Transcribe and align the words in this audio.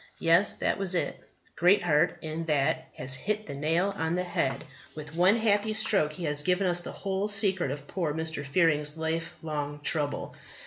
Yes, 0.17 0.53
that 0.53 0.79
was 0.79 0.95
it. 0.95 1.19
Greatheart 1.55 2.17
in 2.23 2.45
that 2.45 2.87
has 2.97 3.13
hit 3.13 3.45
the 3.45 3.53
nail 3.53 3.93
on 3.95 4.15
the 4.15 4.23
head. 4.23 4.63
With 4.95 5.13
one 5.13 5.35
happy 5.35 5.73
stroke 5.75 6.13
he 6.13 6.23
has 6.23 6.41
given 6.41 6.65
us 6.65 6.81
the 6.81 6.91
whole 6.91 7.27
secret 7.27 7.69
of 7.69 7.85
poor 7.87 8.11
Mr. 8.11 8.43
Fearing's 8.43 8.97
life 8.97 9.35
long 9.43 9.79
trouble. 9.81 10.33